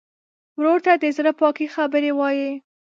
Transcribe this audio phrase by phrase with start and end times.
[0.57, 2.51] ورور ته د زړه پاکې خبرې وایې.